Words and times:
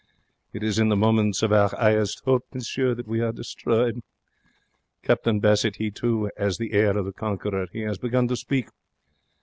It 0.51 0.63
is 0.63 0.79
in 0.79 0.89
the 0.89 0.95
moments 0.95 1.43
of 1.43 1.53
our 1.53 1.69
highest 1.69 2.23
'ope, 2.25 2.47
monsieur, 2.55 2.95
that 2.95 3.07
we 3.07 3.19
are 3.21 3.31
destroyed. 3.31 4.01
Captain 5.03 5.39
Bassett, 5.39 5.75
he, 5.75 5.91
too, 5.91 6.31
'as 6.35 6.57
the 6.57 6.73
air 6.73 6.97
of 6.97 7.05
the 7.05 7.13
conqueror. 7.13 7.67
He 7.71 7.81
has 7.81 7.99
begun 7.99 8.27
to 8.29 8.35
speak. 8.35 8.69